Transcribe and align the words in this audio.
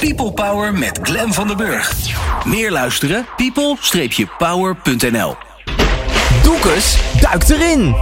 People 0.00 0.32
Power 0.32 0.72
met 0.72 0.98
Glen 1.02 1.32
van 1.32 1.46
den 1.46 1.56
Burg. 1.56 1.94
Meer 2.46 2.70
luisteren? 2.70 3.26
people-power.nl 3.36 5.36
Doekes 6.42 6.98
duikt 7.20 7.50
erin. 7.50 7.94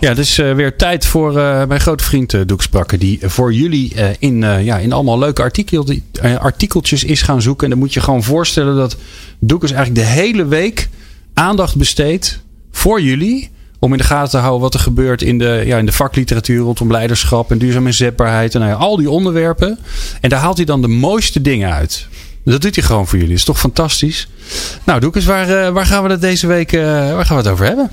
Ja, 0.00 0.08
het 0.08 0.18
is 0.18 0.38
uh, 0.38 0.54
weer 0.54 0.76
tijd 0.76 1.06
voor 1.06 1.36
uh, 1.36 1.64
mijn 1.64 1.80
grote 1.80 2.04
vriend 2.04 2.32
uh, 2.32 2.40
Doek 2.46 2.62
Sprakke. 2.62 2.98
Die 2.98 3.18
voor 3.22 3.52
jullie 3.52 3.94
in, 4.18 4.40
ja, 4.40 4.78
in 4.78 4.92
allemaal 4.92 5.18
leuke 5.18 5.42
artikel, 5.42 5.86
artikeltjes 6.38 7.04
is 7.04 7.22
gaan 7.22 7.42
zoeken. 7.42 7.64
En 7.64 7.70
dan 7.70 7.78
moet 7.78 7.94
je 7.94 8.00
gewoon 8.00 8.22
voorstellen 8.22 8.76
dat 8.76 8.96
Doekes 9.38 9.72
eigenlijk 9.72 10.06
de 10.06 10.12
hele 10.12 10.46
week 10.46 10.88
aandacht 11.34 11.76
besteedt 11.76 12.42
voor 12.70 13.00
jullie. 13.00 13.50
Om 13.78 13.92
in 13.92 13.98
de 13.98 14.04
gaten 14.04 14.30
te 14.30 14.36
houden 14.36 14.60
wat 14.60 14.74
er 14.74 14.80
gebeurt 14.80 15.22
in 15.22 15.38
de, 15.38 15.62
ja, 15.66 15.78
in 15.78 15.86
de 15.86 15.92
vakliteratuur 15.92 16.60
rondom 16.60 16.90
leiderschap 16.90 17.50
en 17.50 17.58
duurzame 17.58 17.86
inzetbaarheid. 17.86 18.54
En 18.54 18.60
nou 18.60 18.72
ja, 18.72 18.78
al 18.78 18.96
die 18.96 19.10
onderwerpen. 19.10 19.78
En 20.20 20.28
daar 20.28 20.40
haalt 20.40 20.56
hij 20.56 20.66
dan 20.66 20.80
de 20.82 20.88
mooiste 20.88 21.40
dingen 21.40 21.72
uit. 21.72 22.08
Dat 22.44 22.60
doet 22.60 22.74
hij 22.74 22.84
gewoon 22.84 23.06
voor 23.06 23.18
jullie. 23.18 23.28
Dat 23.28 23.38
is 23.38 23.44
toch 23.44 23.58
fantastisch. 23.58 24.28
Nou, 24.84 25.00
Doekes, 25.00 25.24
waar, 25.24 25.72
waar 25.72 25.86
gaan 25.86 26.02
we 26.02 26.10
het 26.10 26.20
deze 26.20 26.46
week 26.46 26.70
waar 26.70 27.26
gaan 27.26 27.36
we 27.36 27.42
het 27.42 27.52
over 27.52 27.66
hebben? 27.66 27.90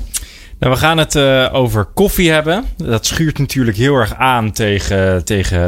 Nou, 0.59 0.73
we 0.73 0.79
gaan 0.79 0.97
het 0.97 1.15
uh, 1.15 1.49
over 1.51 1.85
koffie 1.85 2.31
hebben. 2.31 2.65
Dat 2.77 3.05
schuurt 3.05 3.37
natuurlijk 3.37 3.77
heel 3.77 3.95
erg 3.95 4.15
aan 4.15 4.51
tegen, 4.51 5.25
tegen 5.25 5.59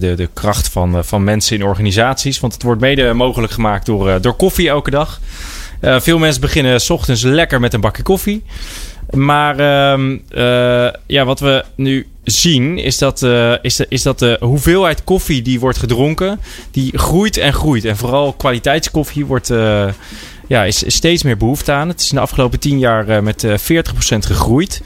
de, 0.00 0.14
de 0.14 0.28
kracht 0.32 0.68
van, 0.68 1.04
van 1.04 1.24
mensen 1.24 1.56
in 1.56 1.64
organisaties. 1.64 2.40
Want 2.40 2.52
het 2.52 2.62
wordt 2.62 2.80
mede 2.80 3.12
mogelijk 3.12 3.52
gemaakt 3.52 3.86
door, 3.86 4.20
door 4.20 4.34
koffie 4.34 4.68
elke 4.68 4.90
dag. 4.90 5.20
veel 5.80 6.18
mensen 6.18 6.40
beginnen 6.40 6.80
s 6.80 6.90
ochtends 6.90 7.22
lekker 7.22 7.60
met 7.60 7.74
een 7.74 7.80
bakje 7.80 8.02
koffie. 8.02 8.44
Maar 9.10 9.58
ehm, 9.58 10.18
ja, 11.06 11.24
wat 11.24 11.40
we 11.40 11.64
nu 11.74 12.06
zien 12.24 12.78
is 12.78 12.98
dat, 12.98 13.22
is 13.62 13.76
de, 13.76 13.86
is 13.88 14.02
dat 14.02 14.36
hoeveelheid 14.40 15.04
koffie 15.04 15.42
die 15.42 15.60
wordt 15.60 15.78
gedronken, 15.78 16.40
die 16.70 16.98
groeit 16.98 17.36
en 17.36 17.52
groeit. 17.52 17.84
En 17.84 17.96
vooral 17.96 18.32
kwaliteitskoffie 18.32 19.26
wordt 19.26 19.50
ja, 20.50 20.64
is 20.64 20.84
steeds 20.86 21.22
meer 21.22 21.36
behoefte 21.36 21.72
aan. 21.72 21.88
Het 21.88 22.00
is 22.00 22.10
in 22.10 22.16
de 22.16 22.22
afgelopen 22.22 22.60
tien 22.60 22.78
jaar 22.78 23.08
uh, 23.08 23.18
met 23.18 23.42
uh, 23.42 23.54
40% 23.58 23.62
gegroeid. 24.18 24.82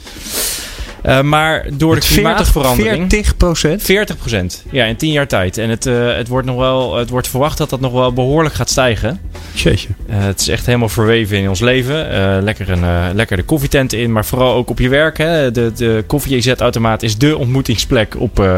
Uh, 1.05 1.21
maar 1.21 1.65
door 1.73 1.95
de 1.95 2.01
klimaatverandering. 2.01 3.09
40 3.09 3.37
procent? 3.37 3.81
40 3.81 4.17
procent. 4.17 4.63
Ja, 4.71 4.85
in 4.85 4.95
tien 4.95 5.11
jaar 5.11 5.27
tijd. 5.27 5.57
En 5.57 5.69
het, 5.69 5.85
uh, 5.85 6.15
het, 6.15 6.27
wordt 6.27 6.47
nog 6.47 6.57
wel, 6.57 6.95
het 6.95 7.09
wordt 7.09 7.27
verwacht 7.27 7.57
dat 7.57 7.69
dat 7.69 7.79
nog 7.79 7.91
wel 7.91 8.13
behoorlijk 8.13 8.55
gaat 8.55 8.69
stijgen. 8.69 9.19
Jeetje. 9.53 9.87
Uh, 10.09 10.15
het 10.17 10.39
is 10.39 10.47
echt 10.47 10.65
helemaal 10.65 10.89
verweven 10.89 11.37
in 11.37 11.49
ons 11.49 11.59
leven. 11.59 12.43
lekker, 12.43 12.69
een, 12.69 13.15
lekker 13.15 13.37
de 13.37 13.43
koffietent 13.43 13.93
in, 13.93 14.11
maar 14.11 14.25
vooral 14.25 14.53
ook 14.53 14.69
op 14.69 14.79
je 14.79 14.89
werk. 14.89 15.17
Hè. 15.17 15.51
De, 15.51 15.71
de 15.75 16.03
koffie-EZ-automaat 16.07 17.03
is 17.03 17.17
de 17.17 17.37
ontmoetingsplek 17.37 18.15
op, 18.19 18.49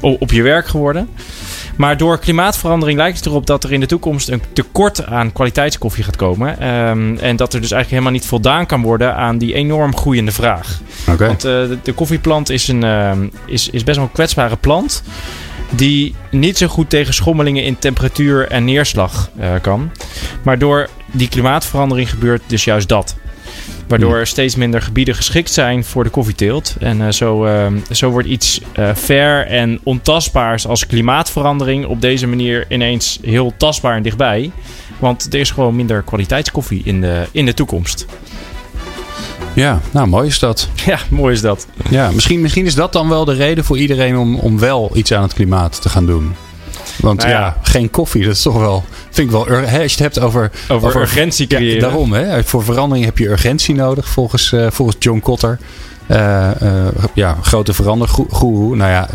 op 0.00 0.32
je 0.32 0.42
werk 0.42 0.66
geworden. 0.66 1.08
Maar 1.76 1.96
door 1.96 2.18
klimaatverandering 2.18 2.98
lijkt 2.98 3.16
het 3.16 3.26
erop 3.26 3.46
dat 3.46 3.64
er 3.64 3.72
in 3.72 3.80
de 3.80 3.86
toekomst 3.86 4.28
een 4.28 4.42
tekort 4.52 5.06
aan 5.06 5.32
kwaliteitskoffie 5.32 6.04
gaat 6.04 6.16
komen. 6.16 6.68
Um, 6.68 7.18
en 7.18 7.36
dat 7.36 7.54
er 7.54 7.60
dus 7.60 7.70
eigenlijk 7.70 7.90
helemaal 7.90 8.12
niet 8.12 8.26
voldaan 8.26 8.66
kan 8.66 8.82
worden 8.82 9.14
aan 9.14 9.38
die 9.38 9.54
enorm 9.54 9.96
groeiende 9.96 10.32
vraag. 10.32 10.80
Okay. 11.08 11.26
Want 11.26 11.44
uh, 11.44 11.52
de, 11.52 11.78
de, 11.82 11.92
koffieplant 11.92 12.50
is, 12.50 12.68
een, 12.68 12.84
uh, 12.84 13.12
is, 13.46 13.70
is 13.70 13.84
best 13.84 13.96
wel 13.96 14.06
een 14.06 14.12
kwetsbare 14.12 14.56
plant. 14.56 15.02
Die 15.70 16.14
niet 16.30 16.58
zo 16.58 16.66
goed 16.66 16.90
tegen 16.90 17.14
schommelingen 17.14 17.64
in 17.64 17.78
temperatuur 17.78 18.48
en 18.48 18.64
neerslag 18.64 19.30
uh, 19.40 19.50
kan. 19.62 19.90
Maar 20.42 20.58
door 20.58 20.88
die 21.12 21.28
klimaatverandering 21.28 22.10
gebeurt 22.10 22.42
dus 22.46 22.64
juist 22.64 22.88
dat. 22.88 23.16
Waardoor 23.86 24.16
er 24.16 24.26
steeds 24.26 24.56
minder 24.56 24.82
gebieden 24.82 25.14
geschikt 25.14 25.50
zijn 25.50 25.84
voor 25.84 26.04
de 26.04 26.10
koffieteelt. 26.10 26.76
En 26.80 27.00
uh, 27.00 27.08
zo, 27.08 27.46
uh, 27.46 27.66
zo 27.90 28.10
wordt 28.10 28.28
iets 28.28 28.60
uh, 28.78 28.94
fair 28.94 29.46
en 29.46 29.80
ontastbaars 29.82 30.66
als 30.66 30.86
klimaatverandering 30.86 31.86
op 31.86 32.00
deze 32.00 32.26
manier 32.26 32.64
ineens 32.68 33.18
heel 33.22 33.52
tastbaar 33.56 33.96
en 33.96 34.02
dichtbij. 34.02 34.50
Want 34.98 35.32
er 35.32 35.40
is 35.40 35.50
gewoon 35.50 35.76
minder 35.76 36.02
kwaliteitskoffie 36.02 36.82
in 36.84 37.00
de, 37.00 37.26
in 37.30 37.46
de 37.46 37.54
toekomst. 37.54 38.06
Ja, 39.52 39.80
nou 39.92 40.06
mooi 40.06 40.26
is 40.26 40.38
dat. 40.38 40.68
Ja, 40.86 40.98
mooi 41.10 41.34
is 41.34 41.40
dat. 41.40 41.66
Ja, 41.90 42.10
misschien, 42.10 42.40
misschien 42.40 42.66
is 42.66 42.74
dat 42.74 42.92
dan 42.92 43.08
wel 43.08 43.24
de 43.24 43.34
reden 43.34 43.64
voor 43.64 43.78
iedereen 43.78 44.16
om, 44.16 44.36
om 44.36 44.58
wel 44.58 44.90
iets 44.94 45.12
aan 45.12 45.22
het 45.22 45.34
klimaat 45.34 45.82
te 45.82 45.88
gaan 45.88 46.06
doen. 46.06 46.34
Want 47.00 47.18
nou 47.18 47.30
ja. 47.30 47.40
ja. 47.40 47.56
geen 47.62 47.90
koffie, 47.90 48.24
dat 48.24 48.34
is 48.34 48.42
toch 48.42 48.58
wel. 48.58 48.84
Vind 49.10 49.26
ik 49.26 49.30
wel. 49.30 49.48
Als 49.48 49.70
je 49.70 49.76
het 49.76 49.98
hebt 49.98 50.20
over. 50.20 50.50
Over, 50.68 50.88
over 50.88 51.00
urgentie 51.00 51.46
creëren. 51.46 51.74
Ja, 51.74 51.80
daarom, 51.80 52.12
hè. 52.12 52.44
Voor 52.44 52.64
verandering 52.64 53.04
heb 53.04 53.18
je 53.18 53.28
urgentie 53.28 53.74
nodig, 53.74 54.08
volgens, 54.08 54.52
uh, 54.52 54.66
volgens 54.70 54.96
John 54.98 55.20
Kotter. 55.20 55.58
Uh, 56.10 56.50
uh, 56.62 56.86
ja, 57.14 57.36
grote 57.42 57.74
verandergoeroe. 57.74 58.76
Nou 58.76 58.90
ja, 58.90 59.08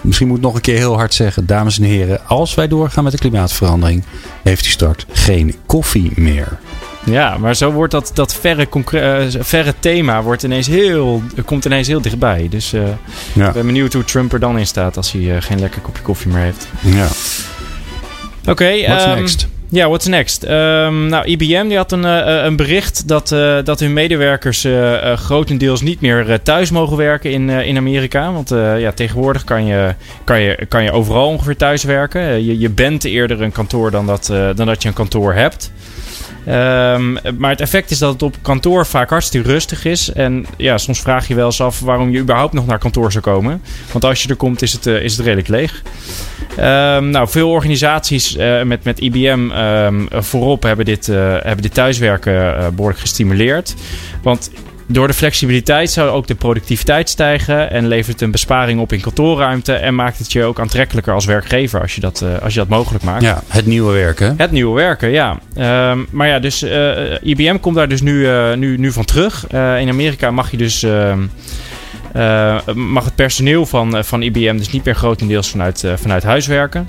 misschien 0.00 0.28
moet 0.28 0.36
ik 0.36 0.42
nog 0.42 0.54
een 0.54 0.60
keer 0.60 0.76
heel 0.76 0.96
hard 0.96 1.14
zeggen. 1.14 1.46
Dames 1.46 1.78
en 1.78 1.84
heren, 1.84 2.26
als 2.26 2.54
wij 2.54 2.68
doorgaan 2.68 3.04
met 3.04 3.12
de 3.12 3.18
klimaatverandering, 3.18 4.04
heeft 4.42 4.62
die 4.62 4.72
start 4.72 5.06
geen 5.12 5.54
koffie 5.66 6.12
meer. 6.14 6.58
Ja, 7.10 7.36
maar 7.38 7.56
zo 7.56 7.70
wordt 7.70 7.92
dat, 7.92 8.10
dat 8.14 8.34
verre, 8.34 8.66
uh, 8.92 9.16
verre 9.38 9.74
thema 9.80 10.22
wordt 10.22 10.42
ineens 10.42 10.66
heel, 10.66 11.22
komt 11.44 11.64
ineens 11.64 11.86
heel 11.86 12.00
dichtbij. 12.00 12.46
Dus 12.50 12.74
uh, 12.74 12.82
ja. 13.32 13.46
ik 13.46 13.52
ben 13.52 13.66
benieuwd 13.66 13.92
hoe 13.92 14.04
Trump 14.04 14.32
er 14.32 14.40
dan 14.40 14.58
in 14.58 14.66
staat 14.66 14.96
als 14.96 15.12
hij 15.12 15.20
uh, 15.20 15.36
geen 15.38 15.60
lekker 15.60 15.80
kopje 15.80 16.02
koffie 16.02 16.30
meer 16.30 16.42
heeft. 16.42 16.68
Ja. 16.80 17.06
Oké. 18.40 18.50
Okay, 18.50 18.86
what's 18.86 19.04
um, 19.04 19.14
next? 19.14 19.48
Ja, 19.68 19.78
yeah, 19.78 19.88
what's 19.88 20.06
next? 20.06 20.44
Um, 20.44 21.06
nou, 21.06 21.26
IBM 21.26 21.68
die 21.68 21.76
had 21.76 21.92
een, 21.92 22.04
een 22.44 22.56
bericht 22.56 23.08
dat, 23.08 23.28
dat 23.64 23.80
hun 23.80 23.92
medewerkers 23.92 24.66
grotendeels 25.14 25.80
niet 25.80 26.00
meer 26.00 26.42
thuis 26.42 26.70
mogen 26.70 26.96
werken 26.96 27.30
in, 27.30 27.50
in 27.50 27.76
Amerika. 27.76 28.32
Want 28.32 28.48
ja, 28.78 28.92
tegenwoordig 28.92 29.44
kan 29.44 29.64
je, 29.64 29.94
kan, 30.24 30.40
je, 30.40 30.66
kan 30.68 30.82
je 30.82 30.92
overal 30.92 31.28
ongeveer 31.28 31.56
thuis 31.56 31.84
werken. 31.84 32.44
je, 32.44 32.58
je 32.58 32.70
bent 32.70 33.04
eerder 33.04 33.42
een 33.42 33.52
kantoor 33.52 33.90
dan 33.90 34.06
dat, 34.06 34.26
dan 34.26 34.66
dat 34.66 34.82
je 34.82 34.88
een 34.88 34.94
kantoor 34.94 35.34
hebt. 35.34 35.70
Um, 36.48 37.18
maar 37.38 37.50
het 37.50 37.60
effect 37.60 37.90
is 37.90 37.98
dat 37.98 38.12
het 38.12 38.22
op 38.22 38.36
kantoor 38.42 38.86
vaak 38.86 39.10
hartstikke 39.10 39.48
rustig 39.48 39.84
is. 39.84 40.12
En 40.12 40.46
ja, 40.56 40.78
soms 40.78 41.00
vraag 41.00 41.28
je 41.28 41.34
wel 41.34 41.46
eens 41.46 41.60
af 41.60 41.80
waarom 41.80 42.10
je 42.10 42.18
überhaupt 42.18 42.52
nog 42.52 42.66
naar 42.66 42.78
kantoor 42.78 43.12
zou 43.12 43.24
komen. 43.24 43.62
Want 43.92 44.04
als 44.04 44.22
je 44.22 44.28
er 44.28 44.36
komt, 44.36 44.62
is 44.62 44.72
het, 44.72 44.86
uh, 44.86 45.02
is 45.02 45.16
het 45.16 45.26
redelijk 45.26 45.48
leeg. 45.48 45.82
Um, 46.50 47.10
nou, 47.10 47.28
veel 47.28 47.50
organisaties 47.50 48.36
uh, 48.36 48.62
met, 48.62 48.84
met 48.84 49.00
IBM 49.00 49.50
um, 49.50 50.08
voorop 50.10 50.62
hebben 50.62 50.84
dit, 50.84 51.08
uh, 51.08 51.16
hebben 51.16 51.62
dit 51.62 51.74
thuiswerken 51.74 52.74
behoorlijk 52.74 53.00
gestimuleerd. 53.00 53.74
Want 54.22 54.50
door 54.86 55.06
de 55.06 55.14
flexibiliteit 55.14 55.90
zou 55.90 56.10
ook 56.10 56.26
de 56.26 56.34
productiviteit 56.34 57.08
stijgen 57.08 57.70
en 57.70 57.86
levert 57.86 58.12
het 58.12 58.20
een 58.20 58.30
besparing 58.30 58.80
op 58.80 58.92
in 58.92 59.00
kantoorruimte 59.00 59.72
en 59.72 59.94
maakt 59.94 60.18
het 60.18 60.32
je 60.32 60.44
ook 60.44 60.60
aantrekkelijker 60.60 61.14
als 61.14 61.24
werkgever 61.24 61.80
als 61.80 61.94
je 61.94 62.00
dat, 62.00 62.20
uh, 62.20 62.38
als 62.42 62.52
je 62.52 62.58
dat 62.58 62.68
mogelijk 62.68 63.04
maakt. 63.04 63.22
Ja, 63.22 63.42
het 63.48 63.66
nieuwe 63.66 63.92
werken. 63.92 64.34
Het 64.36 64.50
nieuwe 64.50 64.74
werken, 64.74 65.10
ja. 65.10 65.38
Um, 65.90 66.06
maar 66.10 66.28
ja, 66.28 66.38
dus 66.38 66.62
uh, 66.62 67.22
IBM 67.22 67.58
komt 67.58 67.76
daar 67.76 67.88
dus 67.88 68.00
nu, 68.00 68.12
uh, 68.12 68.54
nu, 68.54 68.78
nu 68.78 68.92
van 68.92 69.04
terug. 69.04 69.46
in 69.52 69.88
Amerika 69.88 70.30
mag 70.30 70.50
je 70.50 70.56
dus. 70.56 70.86
mag 72.74 73.04
het 73.04 73.14
personeel 73.14 73.66
van, 73.66 74.04
van 74.04 74.22
IBM 74.22 74.56
dus 74.56 74.70
niet 74.70 74.84
meer 74.84 74.94
grotendeels 74.94 75.50
vanuit, 75.50 75.84
vanuit 75.96 76.22
huis 76.22 76.46
werken. 76.46 76.88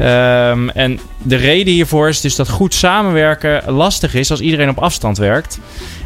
Um, 0.00 0.68
en 0.70 1.00
de 1.22 1.36
reden 1.36 1.72
hiervoor 1.72 2.08
is 2.08 2.20
dus 2.20 2.36
dat 2.36 2.48
goed 2.48 2.74
samenwerken 2.74 3.72
lastig 3.72 4.14
is 4.14 4.30
als 4.30 4.40
iedereen 4.40 4.68
op 4.68 4.78
afstand 4.78 5.18
werkt. 5.18 5.58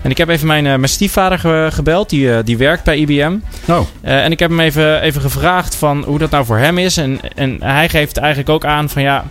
En 0.02 0.10
ik 0.10 0.18
heb 0.18 0.28
even 0.28 0.46
mijn, 0.46 0.64
uh, 0.64 0.70
mijn 0.70 0.88
stiefvader 0.88 1.38
ge 1.38 1.68
gebeld, 1.72 2.10
die, 2.10 2.26
uh, 2.26 2.38
die 2.44 2.56
werkt 2.56 2.84
bij 2.84 2.96
IBM. 2.96 3.36
Oh. 3.68 3.80
Uh, 4.04 4.24
en 4.24 4.32
ik 4.32 4.38
heb 4.38 4.50
hem 4.50 4.60
even, 4.60 5.00
even 5.00 5.20
gevraagd 5.20 5.74
van 5.74 6.04
hoe 6.06 6.18
dat 6.18 6.30
nou 6.30 6.44
voor 6.44 6.58
hem 6.58 6.78
is. 6.78 6.96
En, 6.96 7.20
en 7.34 7.56
hij 7.62 7.88
geeft 7.88 8.16
eigenlijk 8.16 8.48
ook 8.48 8.64
aan 8.64 8.88
van 8.88 9.02
ja, 9.02 9.24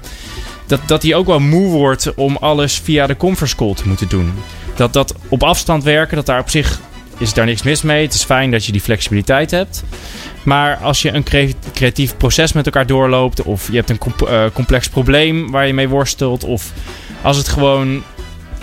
dat, 0.67 0.79
dat 0.85 1.03
hij 1.03 1.15
ook 1.15 1.27
wel 1.27 1.39
moe 1.39 1.71
wordt 1.71 2.13
om 2.13 2.37
alles 2.39 2.79
via 2.83 3.07
de 3.07 3.17
conference 3.17 3.55
call 3.55 3.73
te 3.73 3.87
moeten 3.87 4.09
doen. 4.09 4.33
Dat, 4.75 4.93
dat 4.93 5.15
op 5.29 5.43
afstand 5.43 5.83
werken, 5.83 6.15
dat 6.15 6.25
daar 6.25 6.39
op 6.39 6.49
zich 6.49 6.79
is 7.17 7.33
daar 7.33 7.45
niks 7.45 7.63
mis 7.63 7.81
mee. 7.81 8.03
Het 8.03 8.13
is 8.13 8.23
fijn 8.23 8.51
dat 8.51 8.65
je 8.65 8.71
die 8.71 8.81
flexibiliteit 8.81 9.51
hebt. 9.51 9.83
Maar 10.43 10.77
als 10.77 11.01
je 11.01 11.11
een 11.11 11.23
creatief 11.73 12.17
proces 12.17 12.53
met 12.53 12.65
elkaar 12.65 12.85
doorloopt, 12.85 13.41
of 13.41 13.67
je 13.71 13.75
hebt 13.75 13.89
een 13.89 14.51
complex 14.53 14.89
probleem 14.89 15.51
waar 15.51 15.67
je 15.67 15.73
mee 15.73 15.89
worstelt, 15.89 16.43
of 16.43 16.71
als 17.21 17.37
het 17.37 17.47
gewoon 17.47 18.03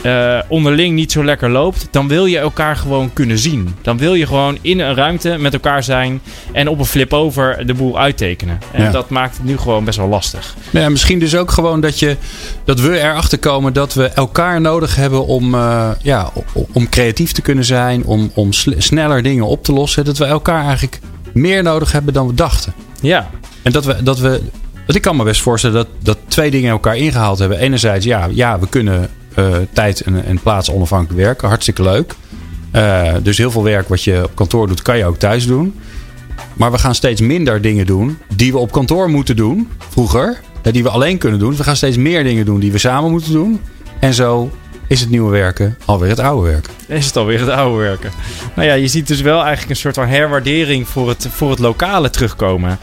uh, 0.02 0.38
onderling 0.48 0.94
niet 0.94 1.12
zo 1.12 1.24
lekker 1.24 1.50
loopt, 1.50 1.88
dan 1.90 2.08
wil 2.08 2.26
je 2.26 2.38
elkaar 2.38 2.76
gewoon 2.76 3.12
kunnen 3.12 3.38
zien. 3.38 3.74
Dan 3.82 3.98
wil 3.98 4.14
je 4.14 4.26
gewoon 4.26 4.58
in 4.60 4.80
een 4.80 4.94
ruimte 4.94 5.36
met 5.38 5.52
elkaar 5.52 5.82
zijn 5.82 6.20
en 6.52 6.68
op 6.68 6.78
een 6.78 6.84
flip 6.84 7.12
over 7.12 7.66
de 7.66 7.74
boel 7.74 7.98
uittekenen. 7.98 8.58
En 8.72 8.82
ja. 8.82 8.90
dat 8.90 9.10
maakt 9.10 9.36
het 9.36 9.44
nu 9.44 9.58
gewoon 9.58 9.84
best 9.84 9.98
wel 9.98 10.08
lastig. 10.08 10.54
Ja, 10.70 10.88
misschien 10.88 11.18
dus 11.18 11.36
ook 11.36 11.50
gewoon 11.50 11.80
dat, 11.80 11.98
je, 11.98 12.16
dat 12.64 12.80
we 12.80 13.00
erachter 13.00 13.38
komen 13.38 13.72
dat 13.72 13.94
we 13.94 14.06
elkaar 14.06 14.60
nodig 14.60 14.96
hebben 14.96 15.26
om, 15.26 15.54
uh, 15.54 15.90
ja, 16.02 16.30
om 16.72 16.88
creatief 16.88 17.32
te 17.32 17.42
kunnen 17.42 17.64
zijn, 17.64 18.04
om, 18.04 18.30
om 18.34 18.52
sneller 18.78 19.22
dingen 19.22 19.46
op 19.46 19.64
te 19.64 19.72
lossen. 19.72 20.04
Dat 20.04 20.18
we 20.18 20.24
elkaar 20.24 20.64
eigenlijk 20.64 21.00
meer 21.32 21.62
nodig 21.62 21.92
hebben 21.92 22.14
dan 22.14 22.26
we 22.26 22.34
dachten. 22.34 22.74
Ja. 23.00 23.30
En 23.62 23.72
dat 23.72 23.84
we. 23.84 24.02
Dat 24.02 24.18
we 24.18 24.40
want 24.86 24.94
ik 24.94 25.02
kan 25.02 25.16
me 25.16 25.24
best 25.24 25.40
voorstellen 25.40 25.76
dat, 25.76 25.88
dat 25.98 26.18
twee 26.28 26.50
dingen 26.50 26.70
elkaar 26.70 26.96
ingehaald 26.96 27.38
hebben. 27.38 27.58
Enerzijds, 27.58 28.04
ja, 28.04 28.28
ja 28.30 28.58
we 28.58 28.68
kunnen 28.68 29.10
uh, 29.36 29.56
tijd 29.72 30.00
en, 30.00 30.24
en, 30.24 30.40
plaats 30.40 30.70
onafhankelijk 30.70 31.24
werken. 31.24 31.48
Hartstikke 31.48 31.82
leuk. 31.82 32.14
Uh, 32.74 33.14
dus 33.22 33.38
heel 33.38 33.50
veel 33.50 33.62
werk 33.62 33.88
wat 33.88 34.04
je 34.04 34.22
op 34.24 34.34
kantoor 34.34 34.66
doet, 34.66 34.82
kan 34.82 34.98
je 34.98 35.04
ook 35.04 35.18
thuis 35.18 35.46
doen. 35.46 35.74
Maar 36.54 36.70
we 36.70 36.78
gaan 36.78 36.94
steeds 36.94 37.20
minder 37.20 37.60
dingen 37.60 37.86
doen 37.86 38.18
die 38.36 38.52
we 38.52 38.58
op 38.58 38.72
kantoor 38.72 39.10
moeten 39.10 39.36
doen, 39.36 39.68
vroeger. 39.88 40.40
die 40.62 40.82
we 40.82 40.88
alleen 40.88 41.18
kunnen 41.18 41.38
doen. 41.38 41.56
We 41.56 41.64
gaan 41.64 41.76
steeds 41.76 41.96
meer 41.96 42.24
dingen 42.24 42.44
doen 42.44 42.60
die 42.60 42.72
we 42.72 42.78
samen 42.78 43.10
moeten 43.10 43.32
doen. 43.32 43.60
En 44.00 44.14
zo 44.14 44.50
is 44.92 45.00
het 45.00 45.10
nieuwe 45.10 45.30
werken 45.30 45.76
alweer 45.84 46.08
het 46.10 46.18
oude 46.18 46.50
werken. 46.50 46.72
Is 46.86 47.06
het 47.06 47.16
alweer 47.16 47.40
het 47.40 47.48
oude 47.48 47.82
werken. 47.82 48.10
Nou 48.54 48.68
ja, 48.68 48.74
je 48.74 48.88
ziet 48.88 49.06
dus 49.06 49.20
wel 49.20 49.40
eigenlijk 49.40 49.70
een 49.70 49.76
soort 49.76 49.94
van 49.94 50.08
herwaardering 50.08 50.88
voor 50.88 51.08
het, 51.08 51.28
voor 51.30 51.50
het 51.50 51.58
lokale 51.58 52.10
terugkomen. 52.10 52.78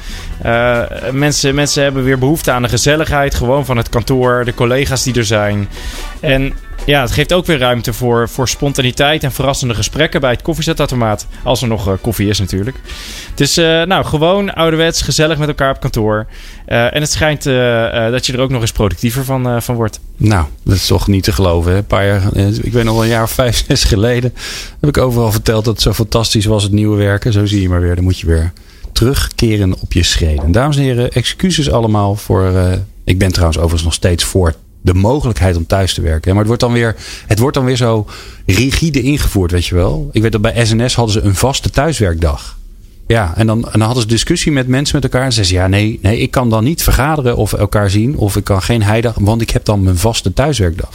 Uh, 0.46 0.82
mensen, 1.12 1.56
mensen 1.56 1.84
hebben 1.84 2.04
weer 2.04 2.18
behoefte 2.18 2.52
aan 2.52 2.62
de 2.62 2.70
gezelligheid, 2.70 3.36
gewoon 3.36 3.66
van 3.66 3.78
het 3.78 3.90
kantoor, 3.90 4.46
de 4.46 4.54
collega's 4.54 5.04
die 5.04 5.14
er 5.14 5.26
zijn. 5.26 5.70
En 6.20 6.54
ja, 6.86 7.02
het 7.02 7.12
geeft 7.12 7.34
ook 7.34 7.46
weer 7.46 7.58
ruimte 7.58 7.94
voor, 7.94 8.30
voor 8.30 8.48
spontaniteit 8.48 9.24
en 9.24 9.32
verrassende 9.32 9.74
gesprekken 9.74 10.22
bij 10.22 10.32
het 10.32 10.42
koffiezetautomaat. 10.42 11.28
Als 11.44 11.62
er 11.62 11.68
nog 11.68 11.88
uh, 11.88 11.94
koffie 12.02 12.30
is 12.30 12.40
natuurlijk. 12.40 12.78
Dus 13.36 13.58
uh, 13.58 13.84
nou, 13.84 14.06
gewoon 14.06 14.54
ouderwets, 14.54 15.02
gezellig 15.02 15.38
met 15.38 15.48
elkaar 15.48 15.70
op 15.76 15.80
kantoor. 15.80 16.28
Uh, 16.68 16.96
en 16.96 17.02
het 17.02 17.12
schijnt 17.12 17.44
dat 18.12 18.26
je 18.26 18.34
er 18.34 18.40
ook 18.40 18.50
nog 18.50 18.62
eens 18.62 18.72
productiever 18.72 19.26
van, 19.26 19.62
van 19.62 19.76
wordt. 19.76 20.00
Nou, 20.18 20.46
dat 20.64 20.76
is 20.76 20.88
toch 20.88 21.08
niet 21.08 21.24
te 21.24 21.32
geloven. 21.32 21.72
Hè? 21.72 21.78
Een 21.78 21.86
paar 21.86 22.06
jaar, 22.06 22.36
ik 22.36 22.74
nog 22.74 22.84
wel 22.84 23.04
een 23.04 23.10
jaar 23.10 23.24
of 23.24 23.32
vijf, 23.32 23.64
zes 23.68 23.84
geleden... 23.84 24.34
heb 24.80 24.90
ik 24.90 24.98
overal 24.98 25.32
verteld 25.32 25.66
dat 25.66 25.74
het 25.74 25.84
zo 25.84 25.94
fantastisch 25.94 26.46
was, 26.46 26.64
het 26.64 26.72
nieuwe 26.72 26.98
werken. 26.98 27.34
Zo 27.34 27.46
zie 27.46 27.62
je 27.62 27.70
maar 27.70 27.82
weer. 27.82 27.96
Dan 27.96 28.04
moet 28.04 28.20
je 28.20 28.28
weer 28.28 28.54
terugkeren 28.92 29.76
op 29.80 29.94
je 29.94 30.04
schreden. 30.04 30.52
Dames 30.52 30.78
en 30.78 30.84
heren, 30.84 31.12
excuses 31.12 31.72
allemaal 31.72 32.16
voor... 32.16 32.54
ik 33.04 33.18
ben 33.18 33.32
trouwens 33.32 33.58
overigens 33.58 33.84
nog 33.84 33.94
steeds 33.94 34.24
voor 34.24 34.56
de 34.82 34.94
mogelijkheid 34.94 35.56
om 35.56 35.66
thuis 35.66 35.94
te 35.94 36.02
werken. 36.02 36.30
Maar 36.30 36.40
het 36.40 36.48
wordt 36.48 36.62
dan 36.62 36.72
weer, 36.74 36.96
het 37.28 37.40
wordt 37.40 37.56
dan 37.56 37.66
weer 37.66 37.76
zo 37.76 38.08
rigide 38.46 39.02
ingevoerd, 39.02 39.52
weet 39.52 39.66
je 39.66 39.76
wel. 39.76 40.10
Ik 40.12 40.22
weet 40.22 40.32
dat 40.32 40.42
bij 40.42 40.66
SNS 40.66 40.96
hadden 40.96 41.14
ze 41.14 41.22
een 41.22 41.36
vaste 41.36 41.70
thuiswerkdag. 41.70 42.58
Ja, 43.08 43.34
en 43.36 43.48
dan, 43.48 43.66
en 43.66 43.72
dan 43.72 43.82
hadden 43.82 44.02
ze 44.02 44.08
discussie 44.08 44.52
met 44.52 44.68
mensen 44.68 44.96
met 44.96 45.04
elkaar. 45.04 45.26
En 45.26 45.32
zeiden 45.34 45.56
ze, 45.56 45.62
ja, 45.62 45.68
nee, 45.68 46.00
nee, 46.02 46.20
ik 46.20 46.32
kan 46.32 46.50
dan 46.50 46.64
niet 46.64 46.84
vergaderen 46.84 47.38
of 47.38 47.54
elkaar 47.54 47.90
zien. 47.90 48.18
Of 48.18 48.36
ik 48.36 48.44
kan 48.44 48.62
geen 48.62 48.84
heidag, 48.84 49.16
want 49.20 49.42
ik 49.42 49.50
heb 49.50 49.66
dan 49.66 49.84
mijn 49.84 49.98
vaste 49.98 50.34
thuiswerkdag. 50.34 50.90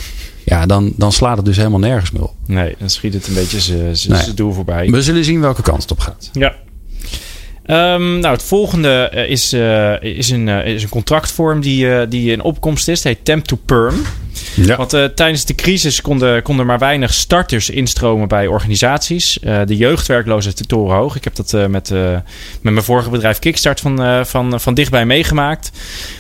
Ja, 0.45 0.67
dan, 0.67 0.93
dan 0.97 1.13
slaat 1.13 1.37
het 1.37 1.47
dus 1.47 1.57
helemaal 1.57 1.79
nergens 1.79 2.11
meer 2.11 2.23
op. 2.23 2.35
Nee, 2.47 2.75
dan 2.79 2.91
schiet 2.91 3.15
het 3.15 3.27
een 3.27 3.35
beetje 3.35 3.95
zijn 3.95 4.35
doel 4.35 4.53
voorbij. 4.53 4.91
We 4.91 5.03
zullen 5.03 5.25
zien 5.25 5.41
welke 5.41 5.63
kant 5.63 5.83
het 5.83 5.91
op 5.91 6.01
gaat. 6.01 6.31
Ja. 6.33 6.55
Um, 7.67 8.19
nou, 8.19 8.35
het 8.35 8.43
volgende 8.43 8.89
eh, 8.89 9.31
is, 9.31 9.53
uh, 9.53 10.03
is, 10.03 10.31
een, 10.31 10.47
uh, 10.47 10.67
is 10.67 10.83
een 10.83 10.89
contractvorm 10.89 11.61
die, 11.61 12.09
die 12.09 12.33
in 12.33 12.43
opkomst 12.43 12.89
is. 12.89 13.05
Het 13.05 13.17
heet 13.17 13.25
Temp 13.25 13.45
to 13.45 13.59
Perm. 13.65 13.95
Ja. 14.55 14.77
Want 14.77 14.95
uh, 14.95 15.05
tijdens 15.05 15.45
de 15.45 15.55
crisis 15.55 16.01
konden, 16.01 16.43
konden 16.43 16.67
maar 16.67 16.79
weinig 16.79 17.15
starters 17.15 17.71
instromen 17.71 18.29
bij 18.29 18.47
organisaties. 18.47 19.39
Uh, 19.43 19.61
de 19.67 19.77
jeugdwerkloosheid 19.77 20.61
is 20.61 20.67
torenhoog. 20.67 21.17
Ik 21.17 21.25
heb 21.25 21.35
dat 21.35 21.53
uh, 21.53 21.67
met, 21.67 21.91
met 21.91 22.73
mijn 22.73 22.83
vorige 22.83 23.11
bedrijf 23.11 23.39
Kickstart 23.39 23.81
van, 23.81 24.27
van, 24.27 24.61
van 24.61 24.75
dichtbij 24.75 25.07
meegemaakt. 25.07 25.71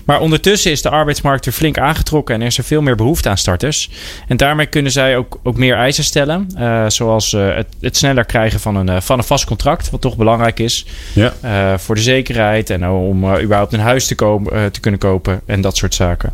Maar 0.04 0.20
ondertussen 0.20 0.70
is 0.70 0.82
de 0.82 0.90
arbeidsmarkt 0.90 1.44
weer 1.44 1.54
flink 1.54 1.78
aangetrokken 1.78 2.34
en 2.34 2.40
er 2.40 2.46
is 2.46 2.58
er 2.58 2.64
veel 2.64 2.82
meer 2.82 2.96
behoefte 2.96 3.28
aan 3.28 3.38
starters. 3.38 3.90
En 4.28 4.36
daarmee 4.36 4.66
kunnen 4.66 4.92
zij 4.92 5.16
ook, 5.16 5.38
ook 5.42 5.56
meer 5.56 5.76
eisen 5.76 6.04
stellen. 6.04 6.46
zoals 6.88 7.32
het, 7.32 7.66
het, 7.80 7.96
sneller 7.96 8.24
krijgen 8.24 8.60
van 8.60 8.76
een, 8.76 9.02
van 9.02 9.18
een 9.18 9.24
vast 9.24 9.44
contract, 9.44 9.90
wat 9.90 10.00
toch 10.00 10.16
belangrijk 10.16 10.58
is. 10.58 10.86
Ja. 11.12 11.78
voor 11.78 11.94
de 11.94 12.00
zekerheid 12.00 12.70
en 12.70 12.88
om 12.88 13.38
überhaupt 13.40 13.72
een 13.72 13.80
huis 13.80 14.06
te, 14.06 14.14
komen, 14.14 14.72
te 14.72 14.80
kunnen 14.80 15.00
kopen 15.00 15.40
en 15.46 15.60
dat 15.60 15.76
soort 15.76 15.94
zaken. 15.94 16.32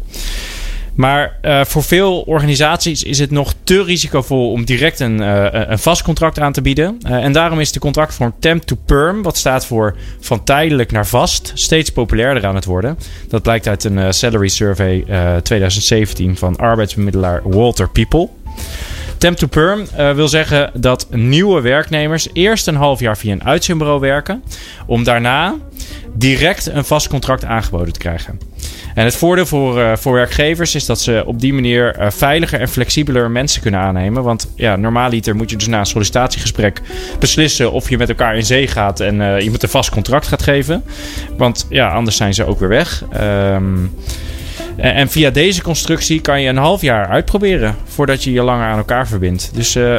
Maar 0.95 1.39
uh, 1.43 1.65
voor 1.65 1.83
veel 1.83 2.21
organisaties 2.21 3.03
is 3.03 3.19
het 3.19 3.31
nog 3.31 3.55
te 3.65 3.83
risicovol 3.83 4.51
om 4.51 4.65
direct 4.65 5.01
een, 5.01 5.21
uh, 5.21 5.47
een 5.51 5.79
vast 5.79 6.03
contract 6.03 6.39
aan 6.39 6.53
te 6.53 6.63
bieden. 6.63 6.99
Uh, 7.07 7.13
en 7.13 7.33
daarom 7.33 7.61
is 7.61 7.73
de 7.73 7.81
contractvorm 7.81 8.35
temp 8.39 8.63
to 8.63 8.77
perm, 8.87 9.23
wat 9.23 9.37
staat 9.37 9.67
voor 9.67 9.97
van 10.21 10.45
tijdelijk 10.45 10.93
naar 10.93 11.07
vast, 11.07 11.53
steeds 11.55 11.91
populairder 11.91 12.47
aan 12.47 12.55
het 12.55 12.65
worden. 12.65 12.99
Dat 13.29 13.43
blijkt 13.43 13.69
uit 13.69 13.85
een 13.85 14.15
salary 14.15 14.49
survey 14.49 15.05
2017 15.43 16.37
van 16.37 16.57
arbeidsbemiddelaar 16.57 17.41
Walter 17.45 17.89
People. 17.89 18.29
Temp 19.21 19.37
to 19.37 19.47
perm 19.47 19.81
uh, 19.81 20.13
wil 20.13 20.29
zeggen 20.29 20.71
dat 20.75 21.07
nieuwe 21.11 21.61
werknemers 21.61 22.29
eerst 22.33 22.67
een 22.67 22.77
half 22.77 23.01
jaar 23.01 23.17
via 23.17 23.33
een 23.33 23.45
uitzendbureau 23.45 24.01
werken, 24.01 24.43
om 24.87 25.05
daarna 25.05 25.55
direct 26.15 26.67
een 26.67 26.85
vast 26.85 27.09
contract 27.09 27.45
aangeboden 27.45 27.93
te 27.93 27.99
krijgen. 27.99 28.41
En 28.95 29.05
het 29.05 29.17
voordeel 29.17 29.47
voor, 29.47 29.79
uh, 29.79 29.97
voor 29.97 30.13
werkgevers 30.13 30.75
is 30.75 30.87
dat 30.87 31.01
ze 31.01 31.23
op 31.27 31.41
die 31.41 31.53
manier 31.53 31.99
uh, 31.99 32.11
veiliger 32.11 32.61
en 32.61 32.69
flexibeler 32.69 33.31
mensen 33.31 33.63
kunnen 33.63 33.81
aannemen. 33.81 34.23
Want 34.23 34.53
ja, 34.57 34.77
normaaliter 34.77 35.37
moet 35.37 35.51
je 35.51 35.57
dus 35.57 35.67
na 35.67 35.79
een 35.79 35.87
sollicitatiegesprek 35.87 36.81
beslissen 37.19 37.73
of 37.73 37.89
je 37.89 37.99
met 37.99 38.09
elkaar 38.09 38.37
in 38.37 38.45
zee 38.47 38.67
gaat 38.67 39.01
en 39.01 39.21
uh, 39.21 39.45
iemand 39.45 39.63
een 39.63 39.69
vast 39.69 39.91
contract 39.91 40.27
gaat 40.27 40.43
geven. 40.43 40.85
Want 41.37 41.67
ja, 41.69 41.89
anders 41.89 42.17
zijn 42.17 42.35
ze 42.35 42.45
ook 42.45 42.59
weer 42.59 42.69
weg. 42.69 43.05
Um, 43.21 43.95
en 44.81 45.09
via 45.09 45.31
deze 45.31 45.63
constructie 45.63 46.21
kan 46.21 46.41
je 46.41 46.49
een 46.49 46.57
half 46.57 46.81
jaar 46.81 47.07
uitproberen 47.07 47.77
voordat 47.85 48.25
je 48.25 48.33
je 48.33 48.43
langer 48.43 48.67
aan 48.67 48.79
elkaar 48.79 49.07
verbindt. 49.07 49.51
Dus 49.55 49.77
uh, 49.77 49.99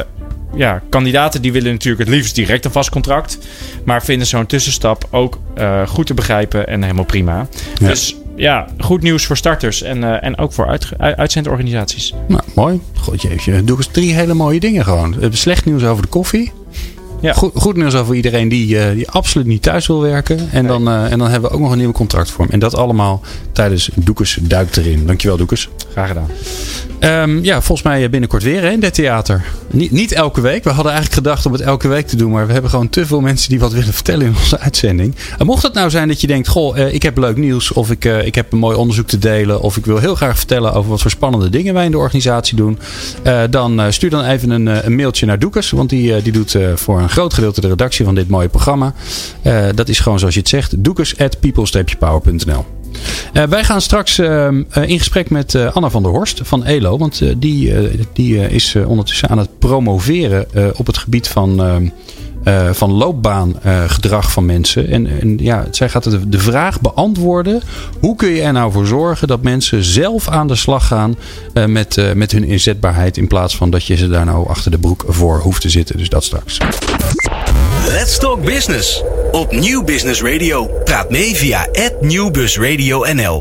ja, 0.54 0.82
kandidaten 0.90 1.42
die 1.42 1.52
willen 1.52 1.72
natuurlijk 1.72 2.04
het 2.04 2.14
liefst 2.14 2.34
direct 2.34 2.64
een 2.64 2.72
vast 2.72 2.90
contract. 2.90 3.38
Maar 3.84 4.02
vinden 4.04 4.26
zo'n 4.26 4.46
tussenstap 4.46 5.08
ook 5.10 5.38
uh, 5.58 5.86
goed 5.86 6.06
te 6.06 6.14
begrijpen 6.14 6.66
en 6.66 6.82
helemaal 6.82 7.04
prima. 7.04 7.48
Ja. 7.80 7.88
Dus 7.88 8.16
ja, 8.36 8.66
goed 8.78 9.02
nieuws 9.02 9.26
voor 9.26 9.36
starters 9.36 9.82
en, 9.82 9.98
uh, 9.98 10.24
en 10.24 10.38
ook 10.38 10.52
voor 10.52 10.66
uit, 10.66 10.88
uitzendorganisaties. 10.98 12.14
Nou, 12.28 12.42
mooi. 12.54 12.80
God 12.96 13.22
jeetje, 13.22 13.64
doe 13.64 13.76
eens 13.76 13.88
drie 13.90 14.14
hele 14.14 14.34
mooie 14.34 14.60
dingen 14.60 14.84
gewoon. 14.84 15.14
We 15.14 15.20
hebben 15.20 15.38
slecht 15.38 15.64
nieuws 15.64 15.84
over 15.84 16.02
de 16.02 16.08
koffie. 16.08 16.52
Ja. 17.22 17.32
Goed, 17.32 17.52
goed 17.54 17.76
nieuws 17.76 17.94
over 17.94 18.14
iedereen 18.14 18.48
die, 18.48 18.74
uh, 18.74 18.90
die 18.94 19.10
absoluut 19.10 19.46
niet 19.46 19.62
thuis 19.62 19.86
wil 19.86 20.00
werken. 20.00 20.38
En, 20.38 20.64
nee. 20.64 20.72
dan, 20.72 20.88
uh, 20.88 21.12
en 21.12 21.18
dan 21.18 21.28
hebben 21.28 21.50
we 21.50 21.56
ook 21.56 21.62
nog 21.62 21.70
een 21.70 21.78
nieuwe 21.78 21.92
contractvorm. 21.92 22.48
En 22.50 22.58
dat 22.58 22.76
allemaal 22.76 23.20
tijdens 23.52 23.90
Doekes 23.94 24.38
Duikt 24.40 24.76
erin. 24.76 25.06
Dankjewel 25.06 25.36
Doekes. 25.36 25.68
Graag 25.92 26.08
gedaan. 26.08 26.28
Um, 27.04 27.44
ja, 27.44 27.60
volgens 27.60 27.82
mij 27.88 28.10
binnenkort 28.10 28.42
weer 28.42 28.62
hè, 28.62 28.70
in 28.70 28.80
dit 28.80 28.94
theater. 28.94 29.44
Niet, 29.70 29.90
niet 29.90 30.12
elke 30.12 30.40
week. 30.40 30.64
We 30.64 30.70
hadden 30.70 30.92
eigenlijk 30.92 31.22
gedacht 31.22 31.46
om 31.46 31.52
het 31.52 31.60
elke 31.60 31.88
week 31.88 32.06
te 32.06 32.16
doen. 32.16 32.30
Maar 32.30 32.46
we 32.46 32.52
hebben 32.52 32.70
gewoon 32.70 32.88
te 32.88 33.06
veel 33.06 33.20
mensen 33.20 33.50
die 33.50 33.60
wat 33.60 33.72
willen 33.72 33.92
vertellen 33.92 34.26
in 34.26 34.34
onze 34.36 34.58
uitzending. 34.58 35.14
En 35.38 35.46
mocht 35.46 35.62
het 35.62 35.74
nou 35.74 35.90
zijn 35.90 36.08
dat 36.08 36.20
je 36.20 36.26
denkt: 36.26 36.48
Goh, 36.48 36.76
uh, 36.76 36.94
ik 36.94 37.02
heb 37.02 37.18
leuk 37.18 37.36
nieuws. 37.36 37.72
Of 37.72 37.90
ik, 37.90 38.04
ik 38.04 38.34
heb 38.34 38.52
een 38.52 38.58
mooi 38.58 38.76
onderzoek 38.76 39.06
te 39.06 39.18
delen. 39.18 39.60
Of 39.60 39.76
ik 39.76 39.86
wil 39.86 39.98
heel 39.98 40.14
graag 40.14 40.36
vertellen 40.36 40.72
over 40.72 40.90
wat 40.90 41.00
voor 41.00 41.10
spannende 41.10 41.50
dingen 41.50 41.74
wij 41.74 41.84
in 41.84 41.90
de 41.90 41.98
organisatie 41.98 42.56
doen. 42.56 42.78
Dan 43.50 43.92
stuur 43.92 44.10
dan 44.10 44.24
even 44.24 44.50
een, 44.50 44.86
een, 44.86 44.94
mailtje 44.94 45.26
naar 45.26 45.38
Doekes. 45.38 45.70
Want 45.70 45.90
die, 45.90 46.22
die 46.22 46.32
doet 46.32 46.56
voor 46.74 47.00
een 47.00 47.10
groot 47.12 47.34
gedeelte 47.34 47.60
de 47.60 47.68
redactie 47.68 48.04
van 48.04 48.14
dit 48.14 48.28
mooie 48.28 48.48
programma. 48.48 48.94
dat 49.74 49.88
is 49.88 50.00
gewoon 50.00 50.18
zoals 50.18 50.34
je 50.34 50.40
het 50.40 50.48
zegt: 50.48 50.84
doekes 50.84 51.18
at 51.18 51.40
people-power.nl. 51.40 52.64
Uh, 53.32 53.42
wij 53.42 53.64
gaan 53.64 53.80
straks 53.80 54.18
uh, 54.18 54.48
in 54.72 54.98
gesprek 54.98 55.30
met 55.30 55.54
Anna 55.54 55.90
van 55.90 56.02
der 56.02 56.12
Horst 56.12 56.40
van 56.42 56.64
ELO. 56.64 56.98
Want 56.98 57.22
die, 57.36 57.74
die 58.12 58.50
is 58.50 58.76
ondertussen 58.86 59.28
aan 59.28 59.38
het 59.38 59.58
promoveren 59.58 60.46
op 60.76 60.86
het 60.86 60.98
gebied 60.98 61.28
van, 61.28 61.60
van 62.72 62.92
loopbaangedrag 62.92 64.32
van 64.32 64.46
mensen. 64.46 64.88
En, 64.88 65.20
en 65.20 65.38
ja, 65.38 65.66
zij 65.70 65.88
gaat 65.88 66.04
de, 66.04 66.28
de 66.28 66.38
vraag 66.38 66.80
beantwoorden. 66.80 67.62
Hoe 68.00 68.16
kun 68.16 68.28
je 68.28 68.42
er 68.42 68.52
nou 68.52 68.72
voor 68.72 68.86
zorgen 68.86 69.28
dat 69.28 69.42
mensen 69.42 69.84
zelf 69.84 70.28
aan 70.28 70.46
de 70.46 70.54
slag 70.54 70.86
gaan 70.86 71.16
met, 71.66 72.14
met 72.14 72.32
hun 72.32 72.44
inzetbaarheid. 72.44 73.16
In 73.16 73.26
plaats 73.26 73.56
van 73.56 73.70
dat 73.70 73.86
je 73.86 73.96
ze 73.96 74.08
daar 74.08 74.24
nou 74.24 74.48
achter 74.48 74.70
de 74.70 74.78
broek 74.78 75.04
voor 75.08 75.38
hoeft 75.38 75.60
te 75.60 75.70
zitten. 75.70 75.96
Dus 75.96 76.08
dat 76.08 76.24
straks. 76.24 76.58
Let's 77.88 78.18
Talk 78.18 78.44
Business 78.44 79.02
op 79.32 79.52
Nieuw 79.52 79.84
Business 79.84 80.22
Radio. 80.22 80.70
Praat 80.84 81.10
mee 81.10 81.36
via 81.36 81.68
@nieuwbusradio_nl. 82.00 83.40